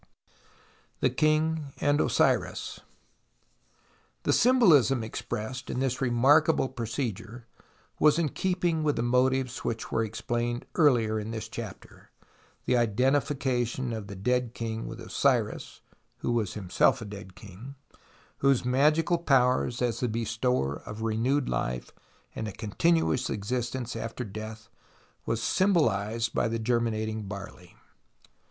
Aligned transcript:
The 0.99 1.11
King 1.11 1.73
and 1.79 2.01
Osiris 2.01 2.79
The 4.23 4.33
symbolism 4.33 5.03
expressed 5.03 5.69
in 5.69 5.79
this 5.79 6.01
remarkable 6.01 6.69
procedure 6.69 7.45
was 7.99 8.17
in 8.17 8.29
keeping 8.29 8.81
with 8.81 8.95
the 8.95 9.03
motives 9.03 9.59
which 9.59 9.91
were 9.91 10.03
explained 10.03 10.65
earlier 10.73 11.19
in 11.19 11.29
this 11.29 11.47
chapter, 11.47 12.09
the 12.65 12.75
identification 12.77 13.93
of 13.93 14.07
the 14.07 14.15
dead 14.15 14.55
king 14.55 14.87
with 14.87 14.99
Osiris 14.99 15.81
(who 16.21 16.31
was 16.31 16.55
himself 16.55 17.03
a 17.03 17.05
dead 17.05 17.35
king), 17.35 17.75
whose 18.39 18.65
magical 18.65 19.17
SIGNIFICANCE 19.17 19.21
OF 19.21 19.27
THE 19.29 19.67
DISCOVERY 19.67 19.71
63 19.71 19.85
powers 19.85 19.93
as 19.93 19.99
the 19.99 20.09
bestower 20.09 20.81
of 20.89 21.03
renewed 21.03 21.47
life 21.47 21.91
and 22.33 22.47
a 22.47 22.51
continuation 22.51 23.31
of 23.33 23.37
existence 23.37 23.95
after 23.95 24.23
death 24.23 24.67
was 25.27 25.41
symbohzed 25.41 26.33
by 26.33 26.47
the 26.47 26.57
germinating 26.57 27.27
barley. 27.27 27.75